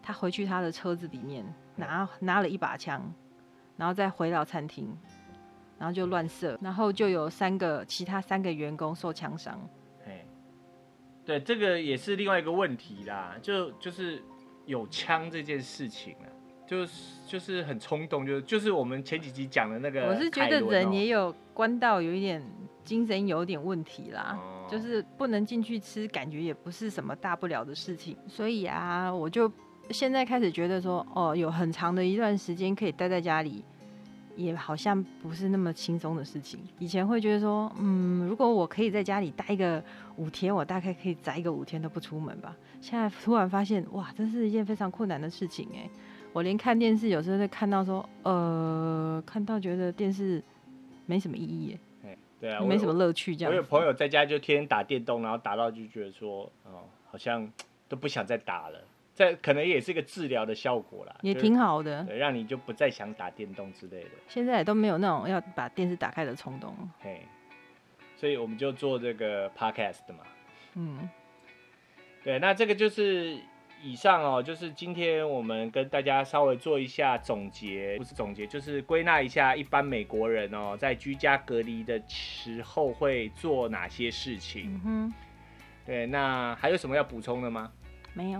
[0.01, 1.45] 她回去她的车子里面
[1.75, 3.13] 拿拿了一把枪，
[3.77, 4.97] 然后再回到餐厅。
[5.77, 9.57] 然后就乱射，然后就有三个其他三个员工受枪伤。
[10.05, 10.25] 哎，
[11.23, 14.21] 对，这个也是另外一个问题啦，就就是
[14.65, 16.27] 有枪这件事情啊，
[16.69, 16.91] 就是
[17.25, 20.05] 就是很冲动，就就是我们前几集讲的那个。
[20.05, 22.39] 我是觉得人也有关到有一点
[22.83, 28.15] 精神有点问题啦，哦、就是不能进去吃，感觉也不是什么大不了的事情。
[28.27, 29.51] 所以啊，我就
[29.89, 33.65] 现在开始觉得说，哦，有很长的一段时间可以待在家里。
[34.35, 36.61] 也好像不是那么轻松的事情。
[36.77, 39.83] 以前会觉得说，嗯，如果我可以在家里待一个
[40.15, 42.55] 五天，我大概可以宅一个五天都不出门吧。
[42.79, 45.89] 现在突然发现，哇，这是一件非常困难的事情哎。
[46.31, 50.41] 我连看电视有时候会看到说，呃，看到觉得电视
[51.05, 53.51] 没什么意义哎，对啊，没什么乐趣这样。
[53.51, 57.51] 我有朋友在家就天天打电动，然后打到就觉得说，哦，好像
[57.87, 58.79] 都不想再打了。
[59.15, 64.11] 这可能也是一个治疗的效果啦，也挺好的，对，让你就不再想打电动之类的。
[64.29, 66.73] 现在也都没有那种要把电视打开的冲动。
[67.01, 67.21] 嘿，
[68.15, 70.23] 所以我们就做这个 podcast 嘛。
[70.75, 71.09] 嗯，
[72.23, 73.37] 对，那这个就是
[73.81, 84.73] 以上哦，就是今天我们跟大家稍微做一下总结，不是总结，就是归纳一下一般美国人哦，在居家隔离的时候会做哪些事情。
[84.73, 85.13] 嗯哼，
[85.85, 87.71] 对，那还有什么要补充的吗？
[88.13, 88.39] 没有。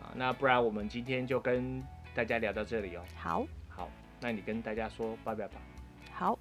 [0.00, 1.82] 好那不然我们今天就跟
[2.14, 3.02] 大家聊到这里哦。
[3.16, 3.90] 好，好，
[4.20, 5.54] 那你跟大家说拜拜吧。
[6.12, 6.38] 好，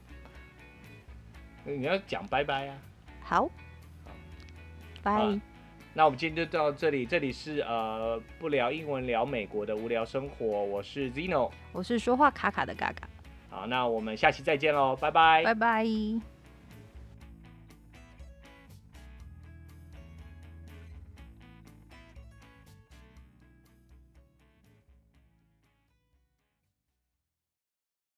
[1.63, 2.77] 你要讲拜拜啊。
[3.21, 3.49] 好，
[5.01, 5.39] 拜。
[5.93, 13.07] 那我们今天就到这里，这里是呃不聊英文聊美国的无聊生活，我是 Zeno，我是说话卡卡的嘎嘎。
[13.49, 16.32] 好，那我们下期再见喽，拜拜，拜拜。